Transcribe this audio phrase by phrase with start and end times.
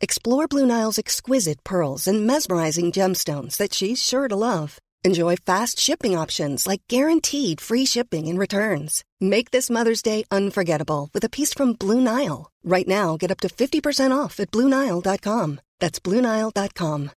[0.00, 4.78] Explore Blue Nile's exquisite pearls and mesmerizing gemstones that she's sure to love.
[5.04, 9.04] Enjoy fast shipping options like guaranteed free shipping and returns.
[9.20, 12.50] Make this Mother's Day unforgettable with a piece from Blue Nile.
[12.62, 15.60] Right now, get up to 50% off at BlueNile.com.
[15.80, 17.10] That's BlueNile.com.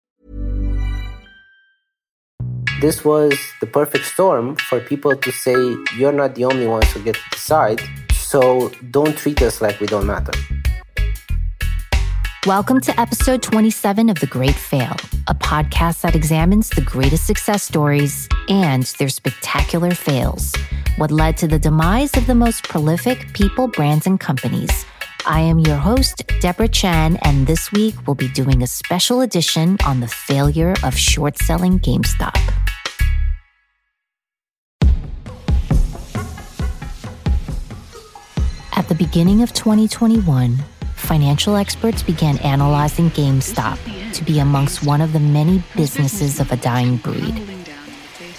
[2.79, 5.55] This was the perfect storm for people to say,
[5.97, 7.81] You're not the only ones who get to decide,
[8.13, 10.33] so don't treat us like we don't matter.
[12.47, 14.95] Welcome to episode 27 of The Great Fail,
[15.27, 20.55] a podcast that examines the greatest success stories and their spectacular fails,
[20.95, 24.85] what led to the demise of the most prolific people, brands, and companies.
[25.25, 29.77] I am your host, Deborah Chan, and this week we'll be doing a special edition
[29.85, 32.37] on the failure of short selling GameStop.
[38.77, 40.63] At the beginning of 2021,
[41.07, 43.79] financial experts began analyzing GameStop
[44.13, 47.41] to be amongst one of the many businesses of a dying breed.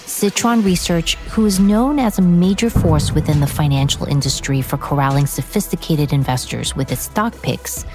[0.05, 5.25] Citron Research, who is known as a major force within the financial industry for corralling
[5.25, 7.85] sophisticated investors with its stock picks,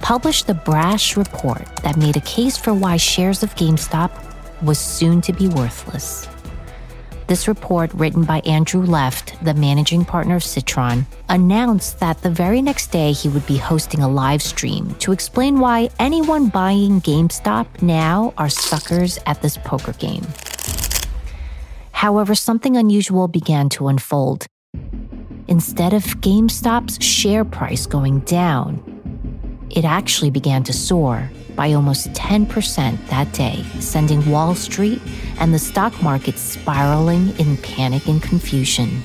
[0.00, 4.10] published the brash report that made a case for why shares of GameStop
[4.60, 6.26] was soon to be worthless.
[7.26, 12.62] This report, written by Andrew Left, the managing partner of Citron, announced that the very
[12.62, 17.82] next day he would be hosting a live stream to explain why anyone buying GameStop
[17.82, 20.24] now are suckers at this poker game.
[21.90, 24.46] However, something unusual began to unfold.
[25.48, 28.80] Instead of GameStop's share price going down,
[29.70, 35.00] it actually began to soar by almost 10% that day, sending Wall Street
[35.40, 39.02] and the stock market spiraling in panic and confusion.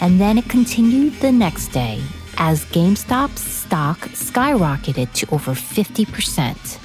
[0.00, 2.00] And then it continued the next day
[2.38, 6.78] as GameStop's stock skyrocketed to over 50%.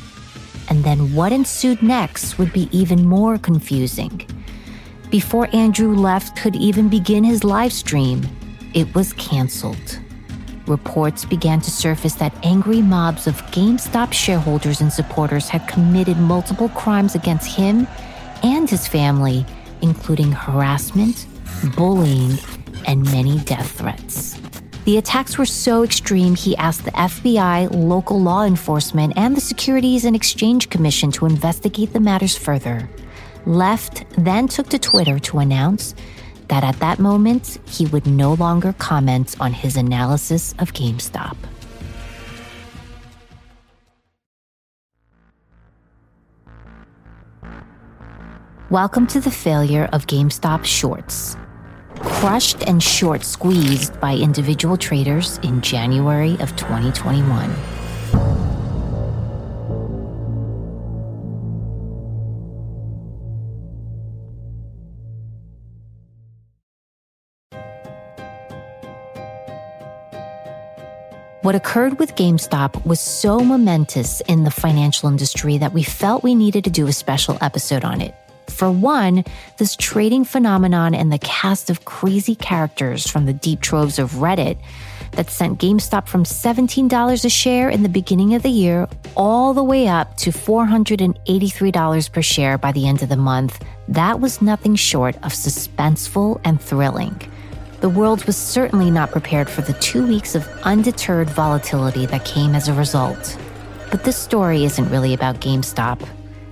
[0.69, 4.27] And then what ensued next would be even more confusing.
[5.11, 8.27] Before Andrew Left could even begin his live stream,
[8.73, 9.99] it was canceled
[10.67, 16.69] reports began to surface that angry mobs of GameStop shareholders and supporters had committed multiple
[16.69, 17.87] crimes against him
[18.43, 19.45] and his family,
[19.81, 21.25] including harassment,
[21.75, 22.37] bullying,
[22.87, 24.39] and many death threats.
[24.85, 30.05] The attacks were so extreme, he asked the FBI, local law enforcement, and the Securities
[30.05, 32.87] and Exchange Commission to investigate the matters further.
[33.47, 35.95] Left then took to Twitter to announce
[36.47, 41.37] that at that moment, he would no longer comment on his analysis of GameStop.
[48.71, 51.37] Welcome to the failure of GameStop shorts.
[51.99, 57.84] Crushed and short squeezed by individual traders in January of 2021.
[71.45, 76.33] What occurred with GameStop was so momentous in the financial industry that we felt we
[76.33, 78.15] needed to do a special episode on it.
[78.47, 79.23] For one,
[79.57, 84.57] this trading phenomenon and the cast of crazy characters from the deep troves of Reddit
[85.11, 89.63] that sent GameStop from $17 a share in the beginning of the year all the
[89.63, 94.73] way up to $483 per share by the end of the month, that was nothing
[94.73, 97.21] short of suspenseful and thrilling.
[97.85, 102.55] The world was certainly not prepared for the two weeks of undeterred volatility that came
[102.55, 103.37] as a result.
[103.91, 106.01] But this story isn't really about GameStop.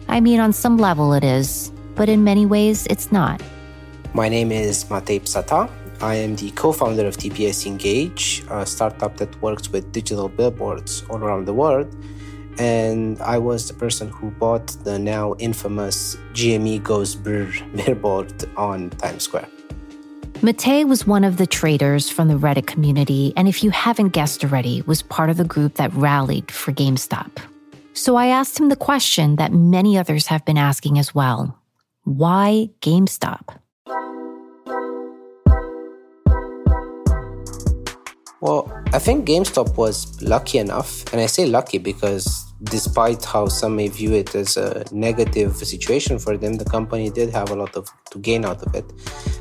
[0.07, 3.41] I mean, on some level it is, but in many ways it's not.
[4.13, 5.71] My name is Matei Psatta.
[6.01, 11.03] I am the co founder of TPS Engage, a startup that works with digital billboards
[11.09, 11.87] all around the world.
[12.59, 18.91] And I was the person who bought the now infamous GME Goes Brr billboard on
[18.91, 19.47] Times Square.
[20.43, 24.43] Matei was one of the traders from the Reddit community, and if you haven't guessed
[24.43, 27.37] already, was part of the group that rallied for GameStop.
[27.93, 31.57] So I asked him the question that many others have been asking as well
[32.03, 33.57] why GameStop?
[38.43, 43.77] Well, I think GameStop was lucky enough, and I say lucky because despite how some
[43.77, 47.73] may view it as a negative situation for them, the company did have a lot
[47.77, 48.83] of to gain out of it.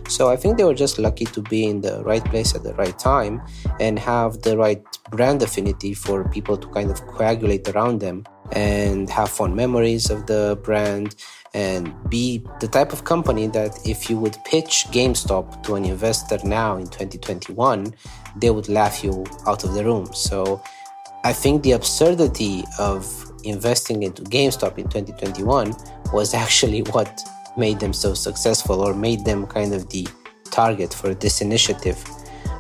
[0.09, 2.75] So I think they were just lucky to be in the right place at the
[2.75, 3.43] right time
[3.81, 9.11] and have the right brand affinity for people to kind of coagulate around them and
[9.11, 11.17] have fond memories of the brand
[11.55, 16.39] and be the type of company that if you would pitch GameStop to an investor
[16.45, 17.95] now in 2021,
[18.37, 20.13] they would laugh you out of the room.
[20.15, 20.63] So
[21.25, 23.05] I think the absurdity of
[23.45, 25.75] investing into GameStop in 2021
[26.13, 27.23] was actually what
[27.57, 30.09] made them so successful or made them kind of the
[30.51, 32.03] target for this initiative.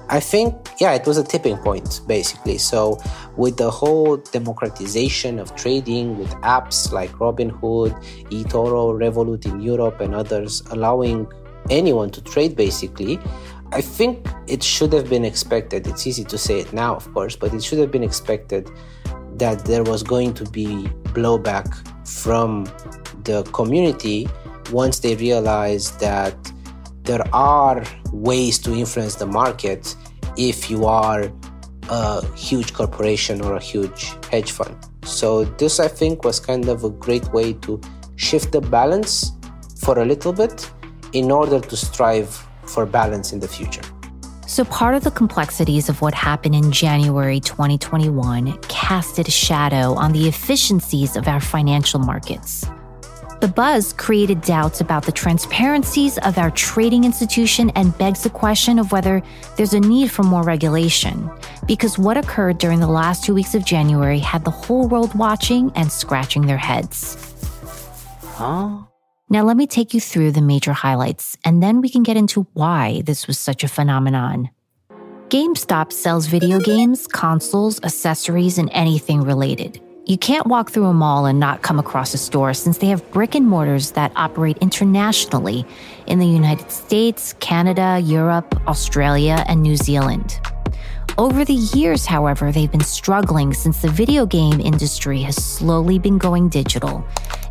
[0.08, 2.58] I think, yeah, it was a tipping point, basically.
[2.58, 2.98] So,
[3.36, 7.92] with the whole democratization of trading with apps like Robinhood,
[8.30, 11.26] eToro, Revolut in Europe, and others, allowing
[11.70, 13.18] anyone to trade basically,
[13.72, 15.86] I think it should have been expected.
[15.86, 18.70] It's easy to say it now, of course, but it should have been expected
[19.36, 21.66] that there was going to be blowback
[22.06, 22.64] from
[23.24, 24.28] the community
[24.70, 26.51] once they realized that
[27.04, 29.94] there are ways to influence the market
[30.36, 31.30] if you are
[31.90, 34.76] a huge corporation or a huge hedge fund.
[35.04, 37.80] So, this I think was kind of a great way to
[38.16, 39.32] shift the balance
[39.80, 40.70] for a little bit
[41.12, 42.28] in order to strive
[42.66, 43.82] for balance in the future.
[44.46, 50.12] So, part of the complexities of what happened in January 2021 casted a shadow on
[50.12, 52.64] the efficiencies of our financial markets.
[53.42, 58.78] The buzz created doubts about the transparencies of our trading institution and begs the question
[58.78, 59.20] of whether
[59.56, 61.28] there's a need for more regulation.
[61.66, 65.72] Because what occurred during the last two weeks of January had the whole world watching
[65.74, 67.16] and scratching their heads.
[68.22, 68.82] Huh?
[69.28, 72.46] Now, let me take you through the major highlights, and then we can get into
[72.52, 74.50] why this was such a phenomenon.
[75.30, 79.80] GameStop sells video games, consoles, accessories, and anything related.
[80.04, 83.08] You can't walk through a mall and not come across a store since they have
[83.12, 85.64] brick and mortars that operate internationally
[86.08, 90.40] in the United States, Canada, Europe, Australia, and New Zealand.
[91.18, 96.18] Over the years, however, they've been struggling since the video game industry has slowly been
[96.18, 97.04] going digital.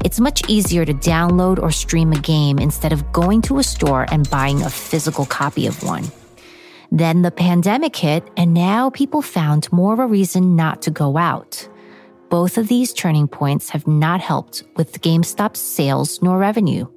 [0.03, 4.07] It's much easier to download or stream a game instead of going to a store
[4.11, 6.03] and buying a physical copy of one.
[6.91, 11.15] Then the pandemic hit, and now people found more of a reason not to go
[11.15, 11.69] out.
[12.31, 16.87] Both of these turning points have not helped with GameStop's sales nor revenue.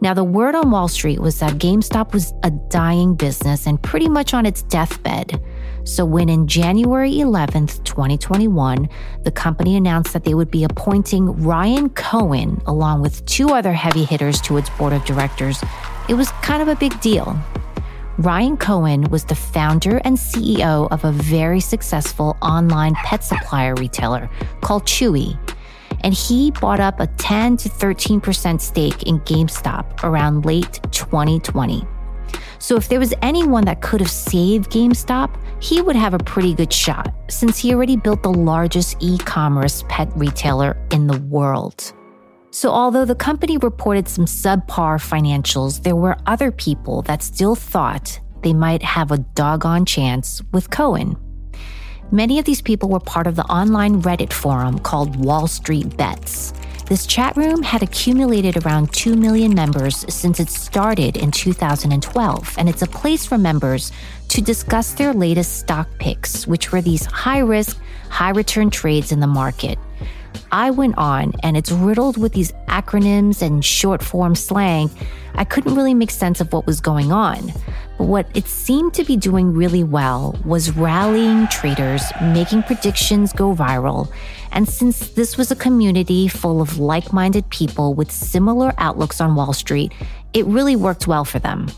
[0.00, 4.08] Now, the word on Wall Street was that GameStop was a dying business and pretty
[4.08, 5.40] much on its deathbed.
[5.84, 8.88] So, when in January 11th, 2021,
[9.22, 14.02] the company announced that they would be appointing Ryan Cohen along with two other heavy
[14.02, 15.62] hitters to its board of directors,
[16.08, 17.38] it was kind of a big deal.
[18.20, 24.28] Ryan Cohen was the founder and CEO of a very successful online pet supplier retailer
[24.60, 25.38] called Chewy.
[26.04, 31.82] And he bought up a 10 to 13% stake in GameStop around late 2020.
[32.58, 36.52] So if there was anyone that could have saved GameStop, he would have a pretty
[36.52, 41.94] good shot since he already built the largest e commerce pet retailer in the world.
[42.52, 48.18] So, although the company reported some subpar financials, there were other people that still thought
[48.42, 51.16] they might have a doggone chance with Cohen.
[52.10, 56.52] Many of these people were part of the online Reddit forum called Wall Street Bets.
[56.86, 62.68] This chat room had accumulated around 2 million members since it started in 2012, and
[62.68, 63.92] it's a place for members
[64.26, 69.20] to discuss their latest stock picks, which were these high risk, high return trades in
[69.20, 69.78] the market.
[70.52, 74.90] I went on, and it's riddled with these acronyms and short form slang.
[75.34, 77.52] I couldn't really make sense of what was going on.
[77.98, 83.54] But what it seemed to be doing really well was rallying traders, making predictions go
[83.54, 84.12] viral.
[84.52, 89.36] And since this was a community full of like minded people with similar outlooks on
[89.36, 89.92] Wall Street,
[90.32, 91.68] it really worked well for them.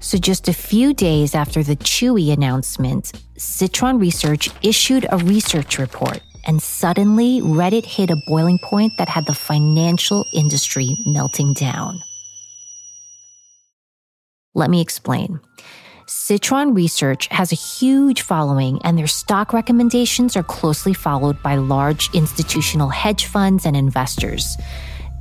[0.00, 6.20] So, just a few days after the Chewy announcement, Citron Research issued a research report
[6.46, 12.00] and suddenly Reddit hit a boiling point that had the financial industry melting down.
[14.54, 15.40] Let me explain.
[16.06, 22.08] Citron Research has a huge following, and their stock recommendations are closely followed by large
[22.14, 24.56] institutional hedge funds and investors.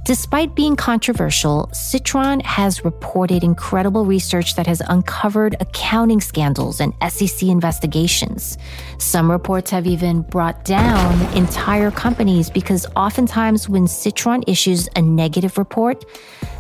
[0.06, 7.42] Despite being controversial, Citron has reported incredible research that has uncovered accounting scandals and SEC
[7.50, 8.60] investigations.
[9.00, 15.58] Some reports have even brought down entire companies because oftentimes when Citron issues a negative
[15.58, 16.06] report,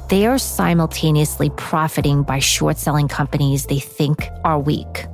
[0.10, 5.06] they are simultaneously profiting by short selling companies they think are weak.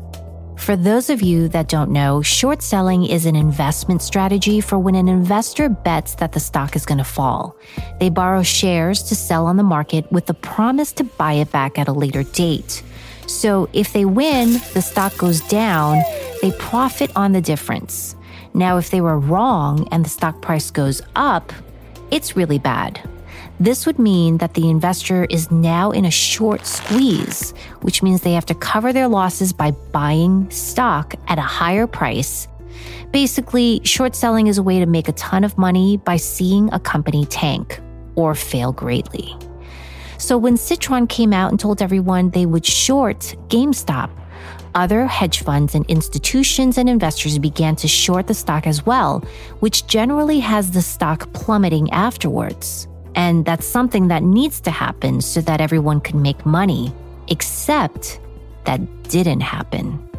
[0.62, 4.94] For those of you that don't know, short selling is an investment strategy for when
[4.94, 7.58] an investor bets that the stock is going to fall.
[8.00, 11.80] They borrow shares to sell on the market with the promise to buy it back
[11.80, 12.84] at a later date.
[13.26, 16.04] So if they win, the stock goes down,
[16.44, 18.16] they profit on the difference.
[18.54, 21.52] Now, if they were wrong and the stock price goes up,
[22.12, 23.02] it's really bad.
[23.62, 27.52] This would mean that the investor is now in a short squeeze,
[27.82, 32.48] which means they have to cover their losses by buying stock at a higher price.
[33.12, 36.80] Basically, short selling is a way to make a ton of money by seeing a
[36.80, 37.80] company tank
[38.16, 39.38] or fail greatly.
[40.18, 44.10] So when Citron came out and told everyone they would short GameStop,
[44.74, 49.20] other hedge funds and institutions and investors began to short the stock as well,
[49.60, 52.88] which generally has the stock plummeting afterwards.
[53.16, 56.94] And that's something that needs to happen so that everyone can make money,
[57.28, 58.20] except
[58.66, 60.10] that didn't happen.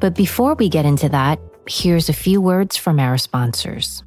[0.00, 4.02] But before we get into that, here's a few words from our sponsors.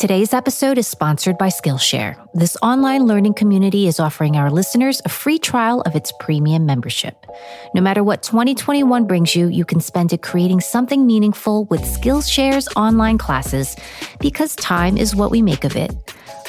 [0.00, 2.16] Today's episode is sponsored by Skillshare.
[2.32, 7.26] This online learning community is offering our listeners a free trial of its premium membership.
[7.74, 12.66] No matter what 2021 brings you, you can spend it creating something meaningful with Skillshare's
[12.76, 13.76] online classes
[14.20, 15.94] because time is what we make of it.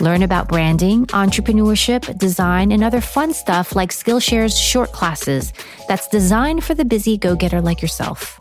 [0.01, 5.53] Learn about branding, entrepreneurship, design, and other fun stuff like Skillshare's short classes
[5.87, 8.39] that's designed for the busy go getter like yourself.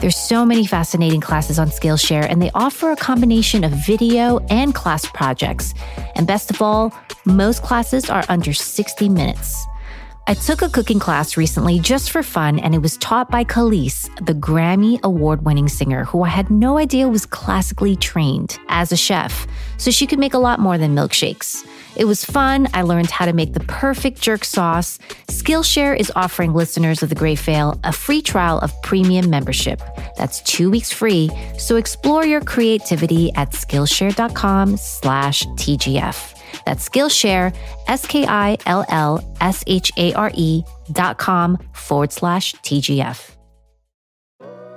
[0.00, 4.76] There's so many fascinating classes on Skillshare, and they offer a combination of video and
[4.76, 5.74] class projects.
[6.14, 6.94] And best of all,
[7.24, 9.66] most classes are under 60 minutes.
[10.28, 14.08] I took a cooking class recently just for fun, and it was taught by Kelis,
[14.24, 18.96] the Grammy award winning singer, who I had no idea was classically trained as a
[18.96, 19.48] chef,
[19.78, 21.66] so she could make a lot more than milkshakes.
[21.96, 22.68] It was fun.
[22.72, 25.00] I learned how to make the perfect jerk sauce.
[25.26, 29.82] Skillshare is offering listeners of The Great Fail a free trial of premium membership.
[30.16, 31.30] That's two weeks free.
[31.58, 36.41] So explore your creativity at Skillshare.com slash TGF.
[36.64, 37.54] That's Skillshare,
[37.88, 38.62] S-K-I-L-L-S-H-A-R-E
[40.92, 43.30] dot com forward slash TGF.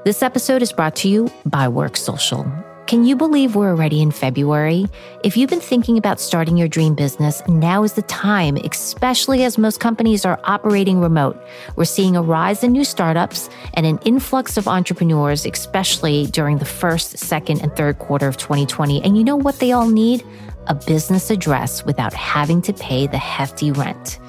[0.05, 2.45] This episode is brought to you by Work Social.
[2.85, 4.85] Can you believe we're already in February?
[5.23, 9.57] If you've been thinking about starting your dream business, now is the time, especially as
[9.57, 11.35] most companies are operating remote.
[11.75, 16.65] We're seeing a rise in new startups and an influx of entrepreneurs, especially during the
[16.65, 19.01] first, second, and third quarter of 2020.
[19.01, 20.23] And you know what they all need?
[20.67, 24.19] A business address without having to pay the hefty rent.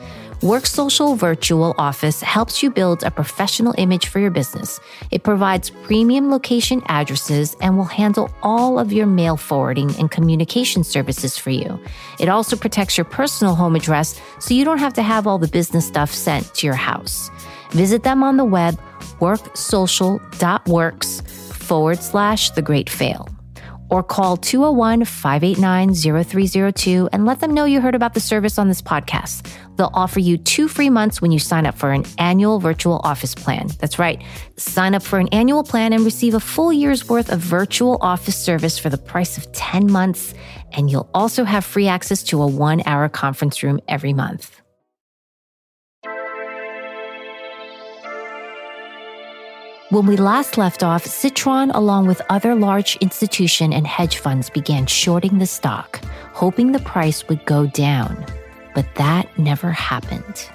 [0.42, 4.78] Work Social Virtual Office helps you build a professional image for your business.
[5.10, 10.84] It provides premium location addresses and will handle all of your mail forwarding and communication
[10.84, 11.80] services for you.
[12.20, 15.48] It also protects your personal home address so you don't have to have all the
[15.48, 17.30] business stuff sent to your house.
[17.70, 18.78] Visit them on the web,
[19.20, 23.26] worksocial.works forward slash the great fail
[23.90, 28.68] or call 201 589 0302 and let them know you heard about the service on
[28.68, 29.48] this podcast.
[29.76, 33.34] They'll offer you two free months when you sign up for an annual virtual office
[33.34, 33.68] plan.
[33.78, 34.22] That's right.
[34.56, 38.36] Sign up for an annual plan and receive a full year's worth of virtual office
[38.36, 40.34] service for the price of 10 months.
[40.72, 44.60] And you'll also have free access to a one hour conference room every month.
[49.90, 54.84] When we last left off, Citron, along with other large institution and hedge funds, began
[54.86, 58.26] shorting the stock, hoping the price would go down.
[58.74, 60.50] But that never happened.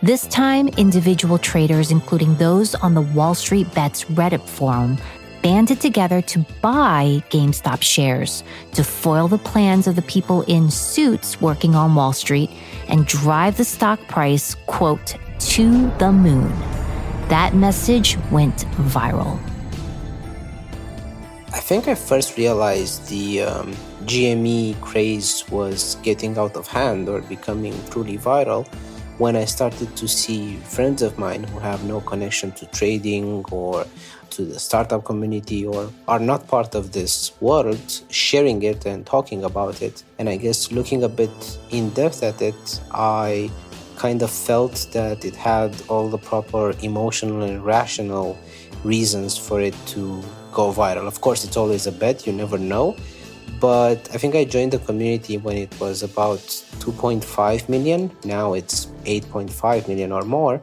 [0.00, 4.96] This time, individual traders, including those on the Wall Street Bets Reddit forum,
[5.42, 11.42] banded together to buy GameStop shares to foil the plans of the people in suits
[11.42, 12.48] working on Wall Street
[12.88, 16.50] and drive the stock price, quote, to the moon.
[17.28, 18.58] That message went
[18.94, 19.36] viral.
[21.52, 23.72] I think I first realized the um,
[24.04, 28.64] GME craze was getting out of hand or becoming truly viral
[29.18, 33.86] when I started to see friends of mine who have no connection to trading or
[34.30, 39.42] to the startup community or are not part of this world sharing it and talking
[39.42, 40.04] about it.
[40.18, 43.50] And I guess looking a bit in depth at it, I
[43.96, 48.38] kind of felt that it had all the proper emotional and rational
[48.84, 50.22] reasons for it to
[50.52, 51.06] go viral.
[51.06, 52.96] Of course, it's always a bet, you never know.
[53.60, 56.40] but I think I joined the community when it was about
[56.84, 58.10] 2.5 million.
[58.24, 60.60] Now it's 8.5 million or more.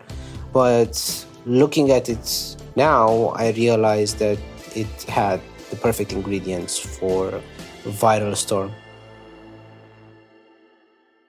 [0.52, 4.38] But looking at it now, I realized that
[4.76, 7.42] it had the perfect ingredients for
[7.86, 8.72] viral storm.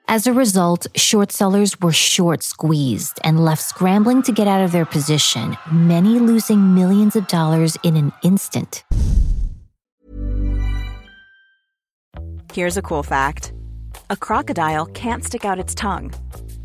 [0.07, 4.71] As a result, short sellers were short squeezed and left scrambling to get out of
[4.71, 8.83] their position, many losing millions of dollars in an instant.
[12.53, 13.51] Here's a cool fact
[14.11, 16.13] a crocodile can't stick out its tongue.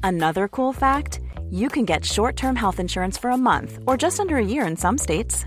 [0.03, 4.21] Another cool fact you can get short term health insurance for a month or just
[4.21, 5.47] under a year in some states.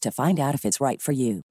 [0.00, 1.42] to find out if it's right for you.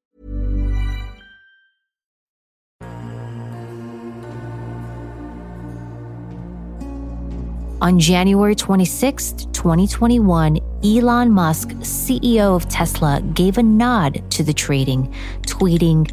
[7.84, 15.14] On January 26, 2021, Elon Musk, CEO of Tesla, gave a nod to the trading,
[15.42, 16.08] tweeting,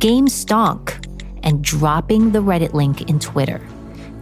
[0.00, 1.06] Game stonk,
[1.44, 3.60] and dropping the Reddit link in Twitter.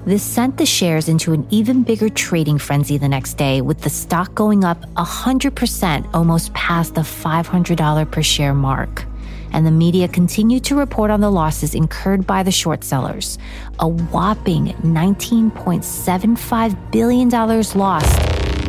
[0.07, 3.91] This sent the shares into an even bigger trading frenzy the next day, with the
[3.91, 9.05] stock going up 100%, almost past the $500 per share mark.
[9.53, 13.37] And the media continued to report on the losses incurred by the short sellers,
[13.79, 18.19] a whopping $19.75 billion lost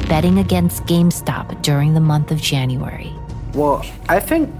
[0.09, 3.13] betting against GameStop during the month of January.
[3.53, 4.53] Well, I think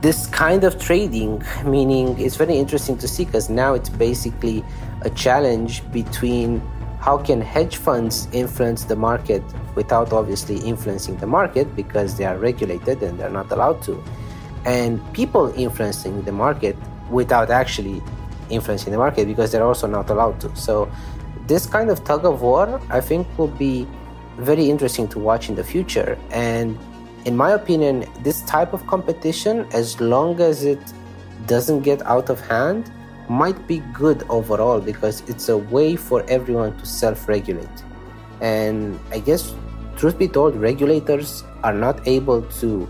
[0.00, 4.64] this kind of trading, meaning it's very interesting to see because now it's basically
[5.02, 6.60] a challenge between
[7.00, 9.42] how can hedge funds influence the market
[9.74, 14.02] without obviously influencing the market because they are regulated and they're not allowed to
[14.64, 16.76] and people influencing the market
[17.10, 18.02] without actually
[18.50, 20.54] influencing the market because they're also not allowed to.
[20.56, 20.90] So
[21.46, 23.86] this kind of tug of war i think will be
[24.36, 26.18] very interesting to watch in the future.
[26.30, 26.78] And
[27.24, 30.80] in my opinion this type of competition as long as it
[31.46, 32.92] doesn't get out of hand
[33.28, 37.84] might be good overall because it's a way for everyone to self regulate.
[38.40, 39.54] And I guess,
[39.96, 42.88] truth be told, regulators are not able to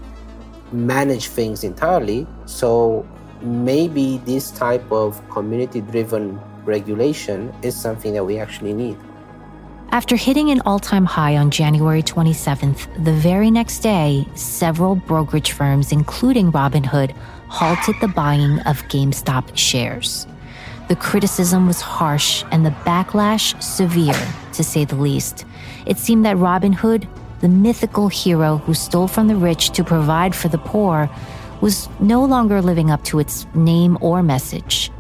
[0.73, 2.27] manage things entirely.
[2.47, 3.07] So
[3.41, 8.97] maybe this type of community driven regulation is something that we actually need.
[9.91, 15.53] After hitting an all time high on January 27th, the very next day, several brokerage
[15.53, 17.17] firms, including Robinhood,
[17.49, 20.27] halted the buying of GameStop shares.
[20.89, 24.17] The criticism was harsh and the backlash severe,
[24.55, 25.45] to say the least.
[25.87, 27.07] It seemed that Robin Hood,
[27.41, 31.11] the mythical hero who stole from the rich to provide for the poor,
[31.61, 34.91] was no longer living up to its name or message.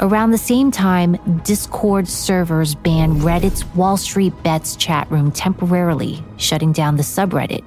[0.00, 6.72] Around the same time, Discord servers banned Reddit's Wall Street Bets chat room temporarily, shutting
[6.72, 7.64] down the subreddit,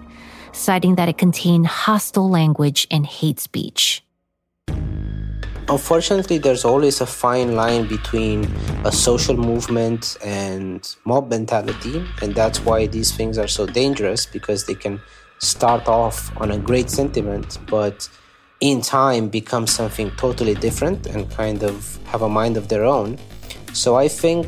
[0.54, 4.04] citing that it contained hostile language and hate speech.
[5.70, 8.44] Unfortunately, there's always a fine line between
[8.84, 14.66] a social movement and mob mentality, and that's why these things are so dangerous because
[14.66, 15.00] they can
[15.40, 18.10] start off on a great sentiment, but
[18.60, 23.18] in time become something totally different and kind of have a mind of their own.
[23.74, 24.48] So I think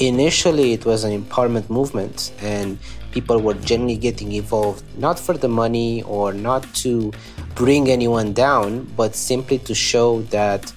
[0.00, 2.78] initially it was an empowerment movement, and
[3.12, 7.12] people were generally getting involved not for the money or not to
[7.54, 10.72] bring anyone down, but simply to show that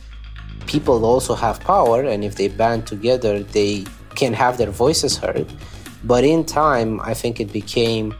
[0.65, 3.83] people also have power, and if they band together, they
[4.15, 5.51] can have their voices heard.
[6.03, 8.15] But in time, I think it became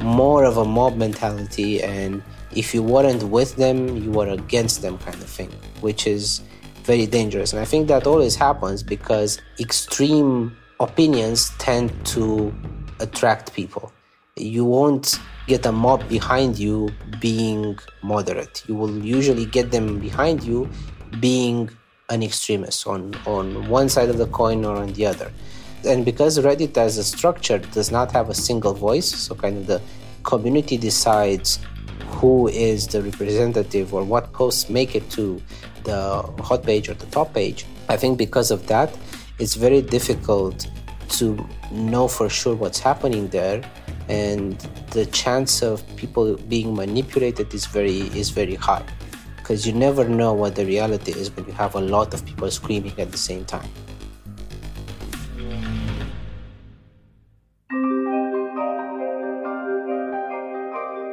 [0.00, 2.22] more of a mob mentality, and
[2.54, 6.40] if you weren't with them, you were against them, kind of thing, which is
[6.84, 7.52] very dangerous.
[7.52, 12.54] And I think that always happens because extreme opinions tend to
[13.00, 13.92] attract people.
[14.36, 18.62] You won't get a mob behind you being moderate.
[18.68, 20.68] You will usually get them behind you
[21.20, 21.70] being
[22.10, 25.30] an extremist on, on one side of the coin or on the other.
[25.84, 29.66] And because Reddit as a structure does not have a single voice, so kind of
[29.66, 29.80] the
[30.22, 31.58] community decides
[32.08, 35.40] who is the representative or what posts make it to
[35.84, 37.64] the hot page or the top page.
[37.88, 38.96] I think because of that,
[39.38, 40.66] it's very difficult
[41.10, 43.62] to know for sure what's happening there
[44.08, 44.58] and
[44.92, 48.84] the chance of people being manipulated is very is very high
[49.36, 52.50] because you never know what the reality is when you have a lot of people
[52.50, 53.68] screaming at the same time.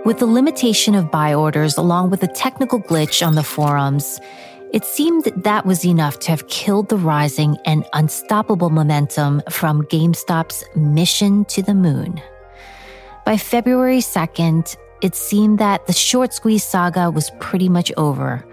[0.05, 4.19] With the limitation of buy orders, along with a technical glitch on the forums,
[4.73, 9.84] it seemed that, that was enough to have killed the rising and unstoppable momentum from
[9.84, 12.21] GameStop's mission to the moon.
[13.25, 18.45] By February 2nd, it seemed that the short squeeze saga was pretty much over,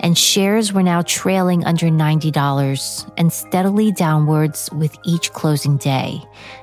[0.00, 6.20] and shares were now trailing under $90 and steadily downwards with each closing day.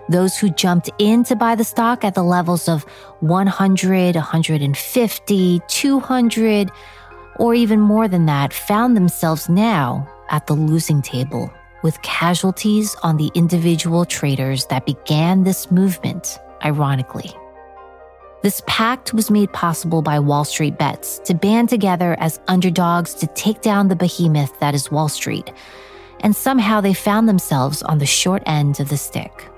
[0.10, 2.84] Those who jumped in to buy the stock at the levels of
[3.22, 6.72] 100, 150, 200,
[7.38, 11.52] or even more than that found themselves now at the losing table
[11.84, 17.32] with casualties on the individual traders that began this movement, ironically.
[18.42, 23.28] This pact was made possible by Wall Street bets to band together as underdogs to
[23.28, 25.54] take down the behemoth that is Wall Street.
[26.22, 29.50] And somehow they found themselves on the short end of the stick.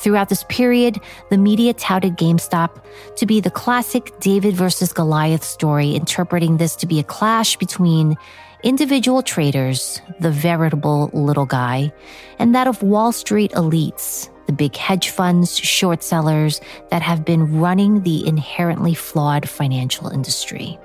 [0.00, 2.82] Throughout this period, the media touted GameStop
[3.16, 8.16] to be the classic David versus Goliath story, interpreting this to be a clash between
[8.62, 11.92] individual traders, the veritable little guy,
[12.38, 17.60] and that of Wall Street elites, the big hedge funds, short sellers that have been
[17.60, 20.78] running the inherently flawed financial industry.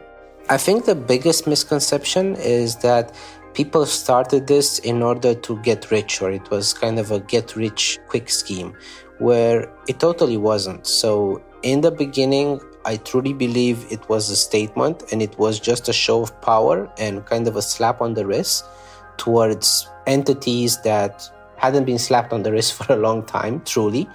[0.49, 3.15] I think the biggest misconception is that
[3.53, 7.55] people started this in order to get rich, or it was kind of a get
[7.55, 8.75] rich quick scheme,
[9.19, 10.85] where it totally wasn't.
[10.87, 15.89] So, in the beginning, I truly believe it was a statement and it was just
[15.89, 18.65] a show of power and kind of a slap on the wrist
[19.17, 24.07] towards entities that hadn't been slapped on the wrist for a long time, truly.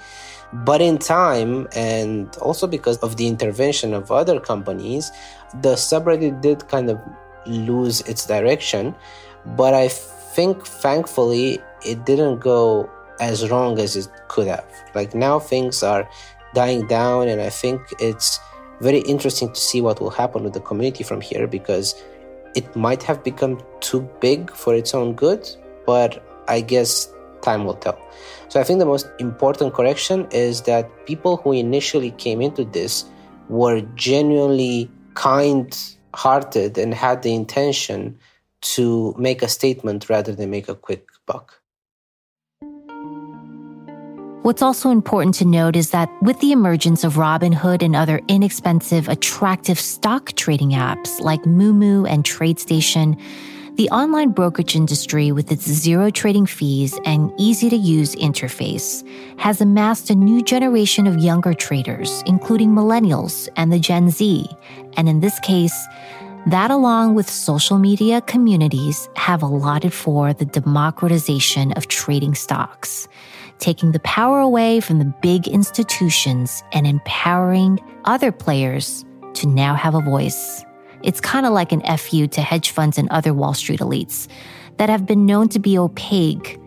[0.53, 5.11] But in time, and also because of the intervention of other companies,
[5.61, 7.01] the subreddit did kind of
[7.47, 8.95] lose its direction.
[9.47, 14.67] But I think, thankfully, it didn't go as wrong as it could have.
[14.95, 16.09] Like now, things are
[16.55, 18.41] dying down, and I think it's
[18.81, 21.95] very interesting to see what will happen with the community from here because
[22.57, 25.49] it might have become too big for its own good,
[25.87, 27.99] but I guess time will tell.
[28.49, 33.05] So I think the most important correction is that people who initially came into this
[33.49, 35.77] were genuinely kind
[36.15, 38.19] hearted and had the intention
[38.61, 41.60] to make a statement rather than make a quick buck.
[44.43, 49.07] What's also important to note is that with the emergence of Robinhood and other inexpensive,
[49.07, 53.21] attractive stock trading apps like Moomoo and TradeStation,
[53.77, 59.07] the online brokerage industry, with its zero trading fees and easy to use interface,
[59.39, 64.47] has amassed a new generation of younger traders, including millennials and the Gen Z.
[64.97, 65.87] And in this case,
[66.47, 73.07] that, along with social media communities, have allotted for the democratization of trading stocks,
[73.61, 79.95] taking the power away from the big institutions and empowering other players to now have
[79.95, 80.65] a voice.
[81.03, 84.29] It's kind of like an FU to hedge funds and other Wall Street elites
[84.79, 86.59] that have been known to be opaque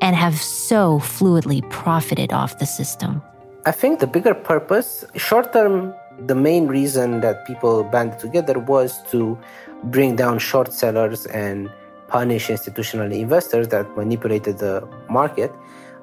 [0.00, 3.22] and have so fluidly profited off the system.
[3.66, 5.94] I think the bigger purpose, short term,
[6.26, 9.38] the main reason that people banded together was to
[9.84, 11.70] bring down short sellers and
[12.08, 15.52] punish institutional investors that manipulated the market.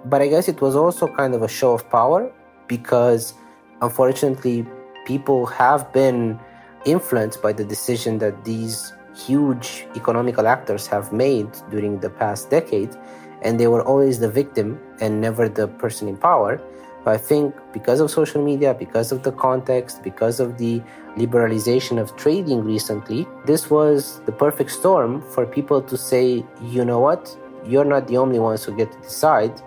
[0.09, 2.31] But I guess it was also kind of a show of power
[2.67, 3.33] because
[3.81, 4.65] unfortunately
[5.05, 6.39] people have been
[6.85, 12.95] influenced by the decision that these huge economical actors have made during the past decade,
[13.41, 16.61] and they were always the victim and never the person in power.
[17.03, 20.81] But I think because of social media, because of the context, because of the
[21.15, 26.99] liberalization of trading recently, this was the perfect storm for people to say, you know
[26.99, 29.61] what, you're not the only ones who get to decide.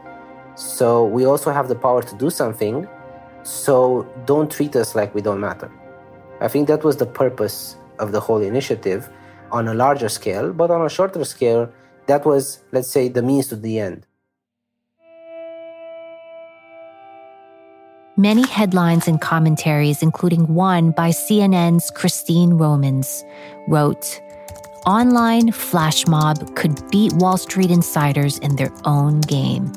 [0.61, 2.87] So we also have the power to do something.
[3.45, 5.73] So don't treat us like we don't matter.
[6.43, 9.09] I think that was the purpose of the whole initiative
[9.51, 11.73] on a larger scale, but on a shorter scale,
[12.09, 14.07] that was, let's say, the means to the end.
[18.19, 23.25] Many headlines and commentaries, including one by CNN's Christine Romans,
[23.67, 24.21] wrote
[24.85, 29.73] Online flash mob could beat Wall Street insiders in their own game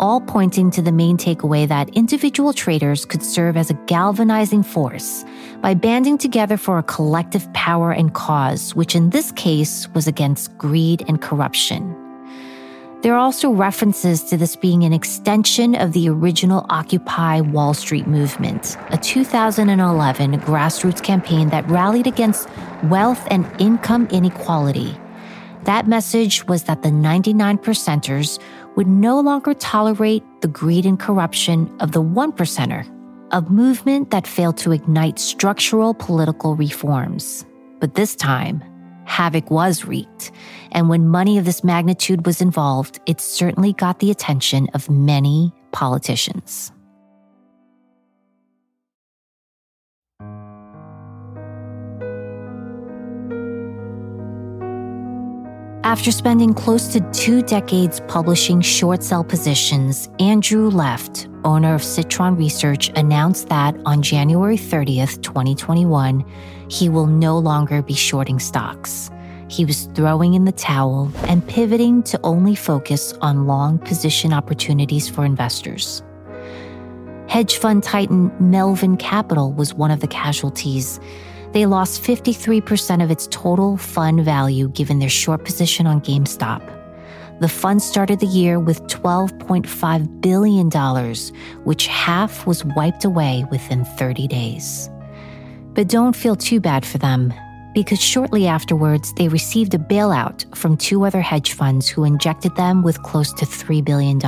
[0.00, 5.24] all pointing to the main takeaway that individual traders could serve as a galvanizing force
[5.60, 10.56] by banding together for a collective power and cause, which in this case was against
[10.58, 11.94] greed and corruption.
[13.00, 18.08] There are also references to this being an extension of the original Occupy Wall Street
[18.08, 22.48] movement, a 2011 grassroots campaign that rallied against
[22.84, 24.98] wealth and income inequality.
[25.62, 28.40] That message was that the 99 percenters
[28.78, 32.86] would no longer tolerate the greed and corruption of the one percenter,
[33.32, 37.44] a movement that failed to ignite structural political reforms.
[37.80, 38.62] But this time,
[39.04, 40.30] havoc was wreaked,
[40.70, 45.52] and when money of this magnitude was involved, it certainly got the attention of many
[45.72, 46.70] politicians.
[55.84, 62.34] After spending close to two decades publishing short sell positions, Andrew Left, owner of Citron
[62.34, 66.24] Research, announced that on January 30th, 2021,
[66.68, 69.08] he will no longer be shorting stocks.
[69.48, 75.08] He was throwing in the towel and pivoting to only focus on long position opportunities
[75.08, 76.02] for investors.
[77.28, 80.98] Hedge fund titan Melvin Capital was one of the casualties
[81.52, 86.62] they lost 53% of its total fund value given their short position on GameStop.
[87.40, 91.14] The fund started the year with $12.5 billion,
[91.64, 94.90] which half was wiped away within 30 days.
[95.72, 97.32] But don't feel too bad for them,
[97.74, 102.82] because shortly afterwards, they received a bailout from two other hedge funds who injected them
[102.82, 104.18] with close to $3 billion.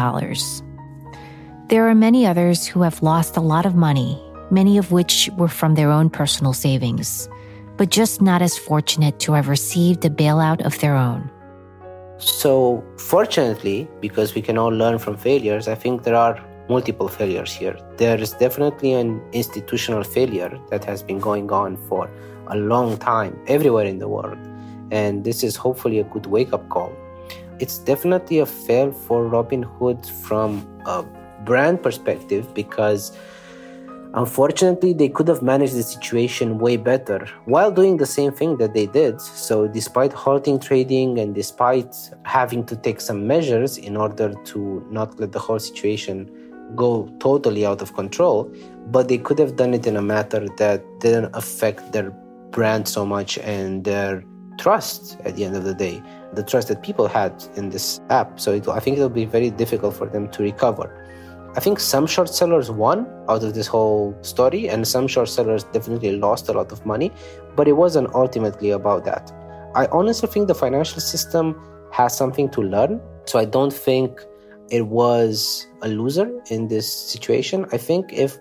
[1.66, 5.48] There are many others who have lost a lot of money many of which were
[5.48, 7.28] from their own personal savings,
[7.76, 11.30] but just not as fortunate to have received a bailout of their own.
[12.18, 17.52] So, fortunately, because we can all learn from failures, I think there are multiple failures
[17.52, 17.76] here.
[17.96, 22.10] There is definitely an institutional failure that has been going on for
[22.48, 24.38] a long time everywhere in the world.
[24.90, 26.92] And this is hopefully a good wake up call.
[27.58, 31.04] It's definitely a fail for Robinhood from a
[31.44, 33.16] brand perspective because
[34.14, 38.74] Unfortunately, they could have managed the situation way better while doing the same thing that
[38.74, 39.20] they did.
[39.20, 41.94] So, despite halting trading and despite
[42.24, 46.28] having to take some measures in order to not let the whole situation
[46.74, 48.52] go totally out of control,
[48.88, 52.10] but they could have done it in a matter that didn't affect their
[52.50, 54.24] brand so much and their
[54.58, 58.40] trust at the end of the day, the trust that people had in this app.
[58.40, 60.96] So, it, I think it'll be very difficult for them to recover.
[61.56, 65.64] I think some short sellers won out of this whole story, and some short sellers
[65.64, 67.10] definitely lost a lot of money,
[67.56, 69.32] but it wasn't ultimately about that.
[69.74, 71.60] I honestly think the financial system
[71.90, 74.20] has something to learn, so I don't think
[74.70, 77.66] it was a loser in this situation.
[77.72, 78.38] I think if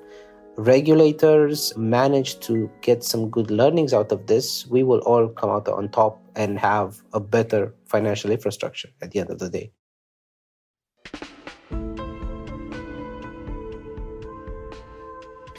[0.57, 5.67] regulators manage to get some good learnings out of this, we will all come out
[5.67, 9.71] on top and have a better financial infrastructure at the end of the day.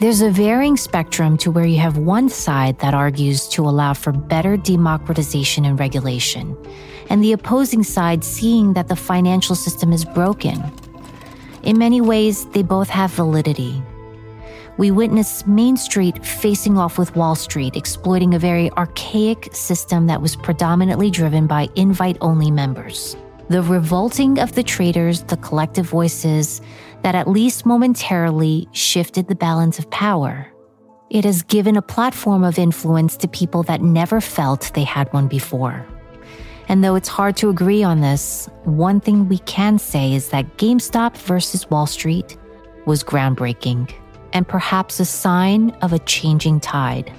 [0.01, 4.11] There's a varying spectrum to where you have one side that argues to allow for
[4.11, 6.57] better democratization and regulation,
[7.11, 10.59] and the opposing side seeing that the financial system is broken.
[11.61, 13.79] In many ways, they both have validity.
[14.79, 20.19] We witness Main Street facing off with Wall Street, exploiting a very archaic system that
[20.19, 23.15] was predominantly driven by invite only members.
[23.49, 26.61] The revolting of the traders, the collective voices,
[27.03, 30.47] that at least momentarily shifted the balance of power.
[31.09, 35.27] It has given a platform of influence to people that never felt they had one
[35.27, 35.85] before.
[36.67, 40.57] And though it's hard to agree on this, one thing we can say is that
[40.57, 42.37] GameStop versus Wall Street
[42.85, 43.91] was groundbreaking
[44.31, 47.11] and perhaps a sign of a changing tide.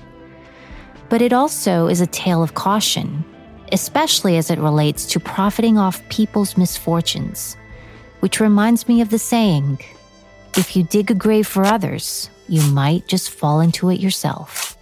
[1.11, 3.23] But it also is a tale of caution,
[3.73, 7.57] especially as it relates to profiting off people's misfortunes
[8.23, 9.81] which reminds me of the saying
[10.57, 14.77] if you dig a grave for others, you might just fall into it yourself.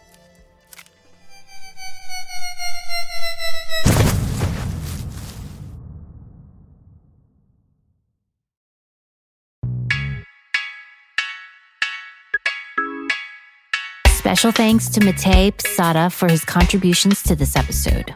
[14.18, 18.14] Special thanks to Matei Psatta for his contributions to this episode.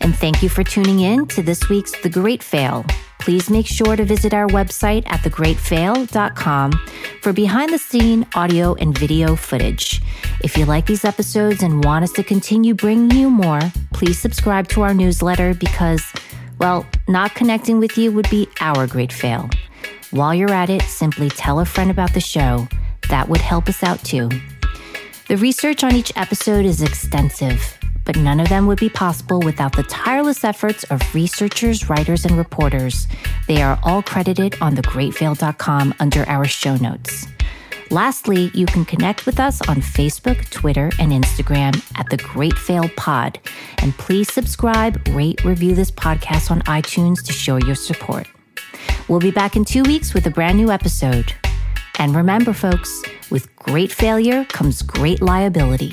[0.00, 2.84] And thank you for tuning in to this week's The Great Fail.
[3.18, 6.72] Please make sure to visit our website at thegreatfail.com
[7.20, 10.00] for behind the scene audio and video footage.
[10.42, 13.60] If you like these episodes and want us to continue bringing you more,
[13.92, 16.02] please subscribe to our newsletter because,
[16.58, 19.50] well, not connecting with you would be our great fail.
[20.10, 22.66] While you're at it, simply tell a friend about the show.
[23.10, 24.30] That would help us out too.
[25.28, 27.77] The research on each episode is extensive,
[28.08, 32.38] but none of them would be possible without the tireless efforts of researchers, writers, and
[32.38, 33.06] reporters.
[33.46, 37.26] They are all credited on thegreatfail.com under our show notes.
[37.90, 42.88] Lastly, you can connect with us on Facebook, Twitter, and Instagram at The Great Fail
[42.96, 43.38] Pod.
[43.82, 48.26] And please subscribe, rate, review this podcast on iTunes to show your support.
[49.08, 51.34] We'll be back in two weeks with a brand new episode.
[51.98, 55.92] And remember, folks, with great failure comes great liability.